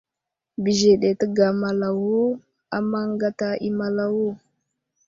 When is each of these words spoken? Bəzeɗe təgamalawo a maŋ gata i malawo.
Bəzeɗe 0.63 1.09
təgamalawo 1.19 2.19
a 2.75 2.77
maŋ 2.91 3.07
gata 3.21 3.47
i 3.67 3.69
malawo. 3.77 4.27